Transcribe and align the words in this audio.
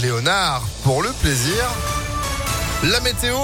Léonard 0.00 0.62
pour 0.82 1.02
le 1.02 1.10
plaisir. 1.20 1.54
La 2.82 3.00
météo, 3.00 3.34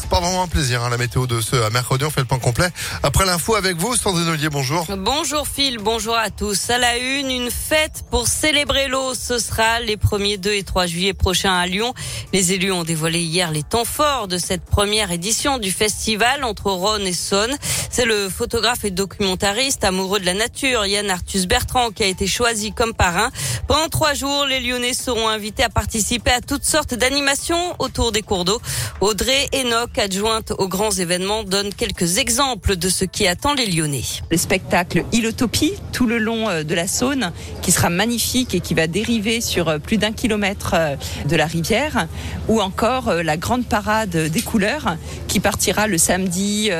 c'est 0.00 0.08
pas 0.08 0.18
vraiment 0.18 0.42
un 0.42 0.48
plaisir, 0.48 0.82
hein, 0.82 0.88
la 0.88 0.96
météo 0.96 1.26
de 1.26 1.42
ce 1.42 1.70
mercredi. 1.70 2.04
On 2.04 2.10
fait 2.10 2.20
le 2.20 2.26
point 2.26 2.38
complet. 2.38 2.68
Après 3.02 3.26
l'info 3.26 3.54
avec 3.54 3.76
vous, 3.76 3.94
Sandrine 3.94 4.28
Ollier, 4.28 4.48
bonjour. 4.48 4.86
Bonjour 4.96 5.46
Phil, 5.46 5.78
bonjour 5.78 6.16
à 6.16 6.30
tous. 6.30 6.70
À 6.70 6.78
la 6.78 6.96
une, 6.96 7.30
une 7.30 7.50
fête 7.50 8.04
pour 8.10 8.26
célébrer 8.26 8.88
l'eau. 8.88 9.12
Ce 9.14 9.38
sera 9.38 9.80
les 9.80 9.96
1er, 9.96 10.38
2 10.38 10.52
et 10.52 10.62
3 10.62 10.86
juillet 10.86 11.12
prochains 11.12 11.54
à 11.54 11.66
Lyon. 11.66 11.92
Les 12.32 12.54
élus 12.54 12.72
ont 12.72 12.84
dévoilé 12.84 13.20
hier 13.20 13.50
les 13.50 13.62
temps 13.62 13.84
forts 13.84 14.26
de 14.26 14.38
cette 14.38 14.64
première 14.64 15.12
édition 15.12 15.58
du 15.58 15.70
festival 15.70 16.42
entre 16.42 16.70
Rhône 16.70 17.06
et 17.06 17.12
Saône. 17.12 17.56
C'est 17.98 18.04
le 18.04 18.28
photographe 18.28 18.84
et 18.84 18.92
documentariste 18.92 19.82
amoureux 19.82 20.20
de 20.20 20.24
la 20.24 20.34
nature, 20.34 20.86
Yann 20.86 21.10
Arthus 21.10 21.48
Bertrand, 21.48 21.90
qui 21.90 22.04
a 22.04 22.06
été 22.06 22.28
choisi 22.28 22.70
comme 22.70 22.94
parrain. 22.94 23.32
Pendant 23.66 23.88
trois 23.88 24.14
jours, 24.14 24.46
les 24.46 24.60
Lyonnais 24.60 24.94
seront 24.94 25.26
invités 25.26 25.64
à 25.64 25.68
participer 25.68 26.30
à 26.30 26.40
toutes 26.40 26.62
sortes 26.62 26.94
d'animations 26.94 27.74
autour 27.80 28.12
des 28.12 28.22
cours 28.22 28.44
d'eau. 28.44 28.60
Audrey 29.00 29.48
Enoch, 29.52 29.98
adjointe 29.98 30.52
aux 30.52 30.68
grands 30.68 30.92
événements, 30.92 31.42
donne 31.42 31.74
quelques 31.74 32.18
exemples 32.18 32.76
de 32.76 32.88
ce 32.88 33.04
qui 33.04 33.26
attend 33.26 33.52
les 33.54 33.66
Lyonnais. 33.66 34.04
Le 34.30 34.36
spectacle 34.36 35.04
Ilotopie, 35.10 35.74
tout 35.92 36.06
le 36.06 36.18
long 36.18 36.48
euh, 36.48 36.62
de 36.62 36.76
la 36.76 36.86
Saône, 36.86 37.32
qui 37.62 37.72
sera 37.72 37.90
magnifique 37.90 38.54
et 38.54 38.60
qui 38.60 38.74
va 38.74 38.86
dériver 38.86 39.40
sur 39.40 39.68
euh, 39.68 39.78
plus 39.80 39.96
d'un 39.96 40.12
kilomètre 40.12 40.74
euh, 40.74 40.94
de 41.26 41.34
la 41.34 41.46
rivière, 41.46 42.06
ou 42.46 42.60
encore 42.60 43.12
la 43.12 43.36
grande 43.36 43.66
parade 43.66 44.16
des 44.16 44.42
couleurs, 44.42 44.96
qui 45.26 45.40
partira 45.40 45.88
le 45.88 45.98
samedi 45.98 46.70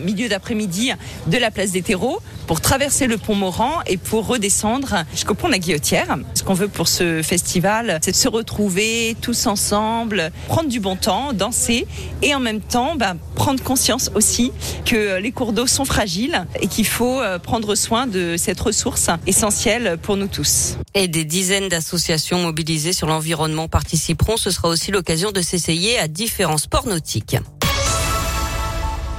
milieu 0.00 0.28
d'après-midi 0.28 0.65
de 0.66 1.38
la 1.38 1.50
place 1.50 1.70
des 1.70 1.82
terreaux 1.82 2.20
pour 2.46 2.60
traverser 2.60 3.06
le 3.06 3.18
pont 3.18 3.34
Morand 3.34 3.80
et 3.86 3.96
pour 3.96 4.26
redescendre 4.26 5.04
jusqu'au 5.12 5.34
pont 5.34 5.48
de 5.48 5.52
la 5.52 5.58
Guillotière. 5.58 6.16
Ce 6.34 6.42
qu'on 6.42 6.54
veut 6.54 6.68
pour 6.68 6.88
ce 6.88 7.22
festival, 7.22 7.98
c'est 8.02 8.12
de 8.12 8.16
se 8.16 8.28
retrouver 8.28 9.16
tous 9.20 9.46
ensemble, 9.46 10.30
prendre 10.48 10.68
du 10.68 10.80
bon 10.80 10.96
temps, 10.96 11.32
danser 11.32 11.86
et 12.22 12.34
en 12.34 12.40
même 12.40 12.60
temps 12.60 12.94
bah, 12.96 13.14
prendre 13.34 13.62
conscience 13.62 14.10
aussi 14.14 14.52
que 14.84 15.18
les 15.20 15.32
cours 15.32 15.52
d'eau 15.52 15.66
sont 15.66 15.84
fragiles 15.84 16.46
et 16.60 16.68
qu'il 16.68 16.86
faut 16.86 17.20
euh, 17.20 17.38
prendre 17.38 17.74
soin 17.74 18.06
de 18.06 18.36
cette 18.36 18.60
ressource 18.60 19.08
essentielle 19.26 19.98
pour 20.00 20.16
nous 20.16 20.28
tous. 20.28 20.76
Et 20.94 21.08
des 21.08 21.24
dizaines 21.24 21.68
d'associations 21.68 22.38
mobilisées 22.38 22.92
sur 22.92 23.06
l'environnement 23.06 23.68
participeront. 23.68 24.36
Ce 24.36 24.50
sera 24.50 24.68
aussi 24.68 24.90
l'occasion 24.90 25.32
de 25.32 25.40
s'essayer 25.40 25.98
à 25.98 26.08
différents 26.08 26.58
sports 26.58 26.86
nautiques. 26.86 27.36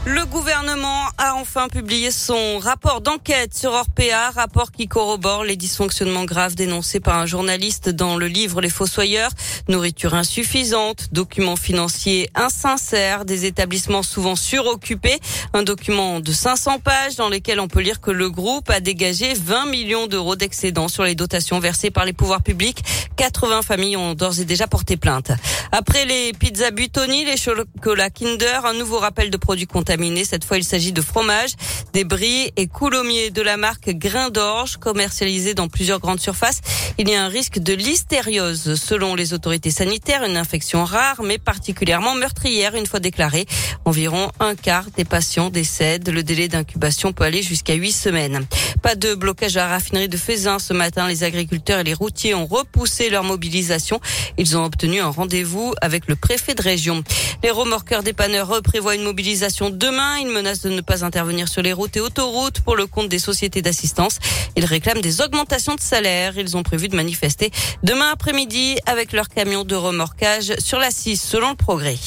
Le 0.09 0.25
gouvernement 0.25 1.03
a 1.17 1.36
enfin 1.36 1.67
publié 1.67 2.11
son 2.11 2.59
rapport 2.59 3.02
d'enquête 3.02 3.53
sur 3.53 3.73
Orpea, 3.73 4.31
rapport 4.33 4.72
qui 4.72 4.88
corrobore 4.88 5.44
les 5.44 5.58
dysfonctionnements 5.58 6.23
graves 6.23 6.55
dénoncés 6.55 7.02
par 7.02 7.17
un 7.17 7.25
journaliste 7.25 7.89
dans 7.89 8.16
le 8.16 8.28
livre 8.28 8.61
Les 8.61 8.69
Fossoyeurs, 8.69 9.31
nourriture 9.67 10.13
insuffisante, 10.13 11.09
documents 11.11 11.58
financiers 11.58 12.30
insincères, 12.35 13.25
des 13.25 13.44
établissements 13.44 14.02
souvent 14.02 14.38
suroccupés, 14.38 15.19
un 15.52 15.63
document 15.63 16.22
de 16.22 16.31
500 16.31 16.80
pages 16.80 17.17
dans 17.17 17.28
lequel 17.28 17.59
on 17.59 17.67
peut 17.67 17.81
lire 17.81 18.00
que 18.00 18.11
le 18.11 18.30
groupe 18.30 18.69
a 18.69 18.80
dégagé 18.80 19.33
20 19.33 19.66
millions 19.66 20.08
d'euros 20.08 20.38
d'excédents 20.38 20.88
sur 20.88 21.03
les 21.03 21.16
dotations 21.16 21.59
versées 21.59 21.91
par 21.91 22.05
les 22.05 22.13
pouvoirs 22.13 22.44
publics. 22.44 22.81
80 23.17 23.61
familles 23.61 23.97
ont 23.97 24.13
d'ores 24.13 24.39
et 24.39 24.45
déjà 24.45 24.67
porté 24.67 24.95
plainte. 24.95 25.31
Après 25.73 26.05
les 26.05 26.31
pizzas 26.31 26.72
Butoni, 26.72 27.25
les 27.25 27.35
chocolats 27.35 28.09
Kinder, 28.09 28.61
un 28.63 28.73
nouveau 28.73 29.00
rappel 29.00 29.30
de 29.30 29.38
produits 29.38 29.67
contaminés 29.67 29.97
cette 30.23 30.44
fois, 30.44 30.58
il 30.58 30.64
s'agit 30.64 30.92
de 30.92 31.02
fromage, 31.02 31.52
des 31.94 32.03
bris 32.03 32.52
et 32.56 32.67
coulommiers 32.67 33.30
de 33.31 33.42
la 33.42 33.58
marque 33.58 33.90
Grain 33.90 34.30
d'Orge, 34.30 34.78
commercialisés 34.78 35.53
dans 35.53 35.67
plusieurs 35.67 36.00
grandes 36.00 36.20
surfaces. 36.20 36.62
Il 37.00 37.08
y 37.09 37.14
a 37.14 37.23
un 37.23 37.28
risque 37.28 37.59
de 37.59 37.73
listériose. 37.73 38.73
Selon 38.73 39.14
les 39.14 39.36
autorités 39.36 39.70
sanitaires, 39.70 40.23
une 40.23 40.36
infection 40.36 40.84
rare, 40.84 41.22
mais 41.23 41.38
particulièrement 41.38 42.16
meurtrière 42.16 42.73
une 42.73 42.88
fois 42.88 43.00
déclarée. 43.00 43.45
Environ 43.86 44.31
un 44.40 44.56
quart 44.56 44.86
des 44.98 45.06
patients 45.06 45.52
décèdent. 45.52 46.09
Le 46.09 46.23
délai 46.23 46.48
d'incubation 46.48 47.14
peut 47.14 47.23
aller 47.23 47.44
jusqu'à 47.44 47.75
huit 47.75 47.91
semaines. 47.91 48.47
Pas 48.81 48.96
de 48.96 49.13
blocage 49.13 49.58
à 49.58 49.59
la 49.59 49.68
raffinerie 49.68 50.09
de 50.09 50.18
Fézin 50.18 50.58
ce 50.58 50.74
matin. 50.74 51.08
Les 51.08 51.24
agriculteurs 51.24 51.80
et 51.81 51.84
les 51.84 51.94
routiers 51.94 52.34
ont 52.34 52.47
repoussé 52.47 53.12
leur 53.12 53.24
mobilisation. 53.24 54.02
Ils 54.40 54.58
ont 54.58 54.66
obtenu 54.66 55.00
un 55.00 55.09
rendez-vous 55.09 55.75
avec 55.81 56.08
le 56.08 56.16
préfet 56.16 56.56
de 56.56 56.64
région. 56.64 57.03
Les 57.44 57.52
remorqueurs 57.52 58.02
dépanneurs 58.02 58.59
prévoient 58.64 58.96
une 58.96 59.03
mobilisation 59.03 59.69
demain. 59.69 60.18
Ils 60.18 60.29
menacent 60.29 60.62
de 60.62 60.72
ne 60.72 60.81
pas 60.81 61.06
intervenir 61.06 61.47
sur 61.47 61.62
les 61.62 61.74
routes 61.74 61.96
et 61.96 62.02
autoroutes 62.02 62.62
pour 62.62 62.75
le 62.75 62.88
compte 62.88 63.08
des 63.08 63.19
sociétés 63.19 63.62
d'assistance. 63.62 64.18
Ils 64.56 64.66
réclament 64.66 65.02
des 65.02 65.22
augmentations 65.22 65.75
de 65.75 65.81
salaire. 65.81 66.40
Ils 66.40 66.58
ont 66.58 66.64
de 66.88 66.96
manifester 66.96 67.52
demain 67.84 68.12
après-midi 68.12 68.78
avec 68.86 69.14
leur 69.14 69.30
camion 69.30 69.64
de 69.64 69.75
remorquage 69.75 70.53
sur 70.59 70.80
la 70.80 70.92
6 70.92 71.18
selon 71.18 71.52
le 71.52 71.56
progrès. 71.56 71.98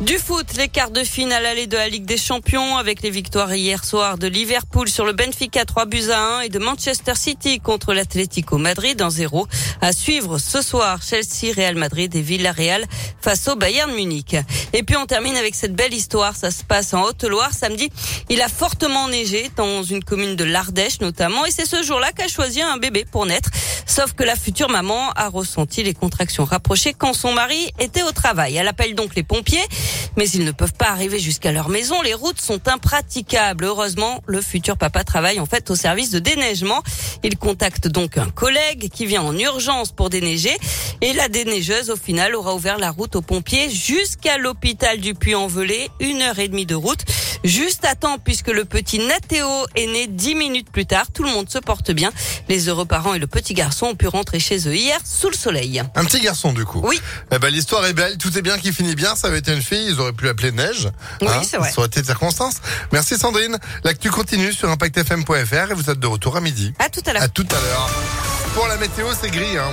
Du 0.00 0.16
foot, 0.16 0.46
les 0.56 0.68
quarts 0.68 0.92
de 0.92 1.04
finale 1.04 1.44
aller 1.44 1.66
de 1.66 1.76
la 1.76 1.90
Ligue 1.90 2.06
des 2.06 2.16
Champions 2.16 2.78
avec 2.78 3.02
les 3.02 3.10
victoires 3.10 3.54
hier 3.54 3.84
soir 3.84 4.16
de 4.16 4.28
Liverpool 4.28 4.88
sur 4.88 5.04
le 5.04 5.12
Benfica 5.12 5.66
3 5.66 5.84
buts 5.84 6.08
à 6.10 6.38
1 6.38 6.40
et 6.40 6.48
de 6.48 6.58
Manchester 6.58 7.14
City 7.14 7.60
contre 7.60 7.92
l'Atlético 7.92 8.56
Madrid 8.56 9.02
en 9.02 9.10
0. 9.10 9.46
À 9.82 9.92
suivre 9.92 10.38
ce 10.38 10.62
soir, 10.62 11.02
Chelsea, 11.02 11.52
Real 11.54 11.74
Madrid 11.74 12.16
et 12.16 12.22
Villarreal 12.22 12.86
face 13.20 13.46
au 13.48 13.56
Bayern 13.56 13.92
Munich. 13.92 14.36
Et 14.72 14.82
puis 14.84 14.96
on 14.96 15.04
termine 15.04 15.36
avec 15.36 15.54
cette 15.54 15.74
belle 15.74 15.92
histoire. 15.92 16.34
Ça 16.34 16.50
se 16.50 16.64
passe 16.64 16.94
en 16.94 17.02
Haute-Loire 17.02 17.52
samedi. 17.52 17.90
Il 18.30 18.40
a 18.40 18.48
fortement 18.48 19.06
neigé 19.06 19.50
dans 19.56 19.82
une 19.82 20.02
commune 20.02 20.34
de 20.34 20.44
l'Ardèche 20.44 21.02
notamment 21.02 21.44
et 21.44 21.50
c'est 21.50 21.66
ce 21.66 21.82
jour-là 21.82 22.12
qu'a 22.12 22.28
choisi 22.28 22.62
un 22.62 22.78
bébé 22.78 23.04
pour 23.04 23.26
naître. 23.26 23.50
Sauf 23.90 24.12
que 24.12 24.22
la 24.22 24.36
future 24.36 24.68
maman 24.68 25.10
a 25.16 25.28
ressenti 25.28 25.82
les 25.82 25.94
contractions 25.94 26.44
rapprochées 26.44 26.94
quand 26.94 27.12
son 27.12 27.32
mari 27.32 27.72
était 27.80 28.04
au 28.04 28.12
travail. 28.12 28.54
Elle 28.54 28.68
appelle 28.68 28.94
donc 28.94 29.16
les 29.16 29.24
pompiers, 29.24 29.64
mais 30.16 30.28
ils 30.28 30.44
ne 30.44 30.52
peuvent 30.52 30.74
pas 30.74 30.90
arriver 30.90 31.18
jusqu'à 31.18 31.50
leur 31.50 31.68
maison. 31.68 32.00
Les 32.02 32.14
routes 32.14 32.40
sont 32.40 32.68
impraticables. 32.68 33.64
Heureusement, 33.64 34.22
le 34.26 34.40
futur 34.42 34.76
papa 34.76 35.02
travaille 35.02 35.40
en 35.40 35.46
fait 35.46 35.72
au 35.72 35.74
service 35.74 36.10
de 36.10 36.20
déneigement. 36.20 36.84
Il 37.24 37.36
contacte 37.36 37.88
donc 37.88 38.16
un 38.16 38.30
collègue 38.30 38.90
qui 38.94 39.06
vient 39.06 39.22
en 39.22 39.36
urgence 39.36 39.90
pour 39.90 40.08
déneiger 40.08 40.56
et 41.00 41.12
la 41.12 41.28
déneigeuse 41.28 41.90
au 41.90 41.96
final 41.96 42.36
aura 42.36 42.54
ouvert 42.54 42.78
la 42.78 42.92
route 42.92 43.16
aux 43.16 43.22
pompiers 43.22 43.70
jusqu'à 43.70 44.38
l'hôpital 44.38 45.00
du 45.00 45.14
Puy-en-Velay. 45.14 45.88
Une 45.98 46.22
heure 46.22 46.38
et 46.38 46.46
demie 46.46 46.64
de 46.64 46.76
route. 46.76 47.00
Juste 47.44 47.84
à 47.84 47.94
temps 47.94 48.18
puisque 48.18 48.48
le 48.48 48.64
petit 48.64 48.98
Nathéo 48.98 49.48
est 49.74 49.86
né 49.86 50.06
dix 50.06 50.34
minutes 50.34 50.70
plus 50.70 50.86
tard. 50.86 51.10
Tout 51.12 51.22
le 51.22 51.30
monde 51.30 51.48
se 51.48 51.58
porte 51.58 51.90
bien. 51.90 52.12
Les 52.48 52.68
heureux 52.68 52.84
parents 52.84 53.14
et 53.14 53.18
le 53.18 53.26
petit 53.26 53.54
garçon 53.54 53.86
ont 53.86 53.94
pu 53.94 54.08
rentrer 54.08 54.40
chez 54.40 54.68
eux 54.68 54.74
hier 54.74 54.98
sous 55.04 55.28
le 55.28 55.36
soleil. 55.36 55.82
Un 55.94 56.04
petit 56.04 56.20
garçon 56.20 56.52
du 56.52 56.64
coup. 56.64 56.80
Oui. 56.84 57.00
Eh 57.32 57.38
ben, 57.38 57.48
l'histoire 57.48 57.84
est 57.86 57.92
belle. 57.92 58.18
Tout 58.18 58.36
est 58.36 58.42
bien 58.42 58.58
qui 58.58 58.72
finit 58.72 58.94
bien. 58.94 59.16
Ça 59.16 59.28
avait 59.28 59.38
été 59.38 59.54
une 59.54 59.62
fille. 59.62 59.86
Ils 59.88 60.00
auraient 60.00 60.12
pu 60.12 60.26
l'appeler 60.26 60.52
Neige. 60.52 60.88
Oui, 61.20 61.28
hein. 61.30 61.42
c'est 61.42 61.56
vrai. 61.56 61.70
Ça 61.70 61.78
aurait 61.78 61.88
été 61.88 62.00
de 62.00 62.06
circonstance. 62.06 62.56
Merci 62.92 63.16
Sandrine. 63.18 63.58
L'actu 63.84 64.10
continue 64.10 64.52
sur 64.52 64.68
impactfm.fr 64.68 65.70
et 65.70 65.74
vous 65.74 65.90
êtes 65.90 66.00
de 66.00 66.06
retour 66.06 66.36
à 66.36 66.40
midi. 66.40 66.72
À 66.78 66.88
tout 66.88 67.02
à 67.06 67.12
l'heure. 67.12 67.22
À 67.22 67.28
tout 67.28 67.46
à 67.50 67.54
l'heure. 67.54 67.90
Pour 68.54 68.66
la 68.66 68.76
météo, 68.76 69.06
c'est 69.20 69.30
gris. 69.30 69.56
Hein. 69.56 69.68